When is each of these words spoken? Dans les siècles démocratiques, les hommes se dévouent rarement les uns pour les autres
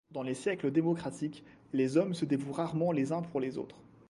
Dans 0.09 0.23
les 0.23 0.33
siècles 0.33 0.71
démocratiques, 0.71 1.45
les 1.73 1.95
hommes 1.95 2.15
se 2.15 2.25
dévouent 2.25 2.53
rarement 2.53 2.91
les 2.91 3.11
uns 3.11 3.21
pour 3.21 3.39
les 3.39 3.59
autres 3.59 3.75